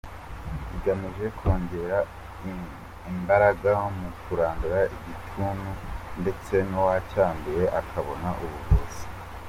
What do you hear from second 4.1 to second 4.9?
kurandura